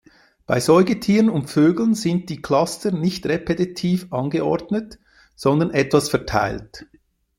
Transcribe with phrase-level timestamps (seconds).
[0.47, 4.97] Bei Säugetieren und Vögeln sind die Cluster nicht repetitiv angeordnet,
[5.35, 6.87] sondern etwas verteilt.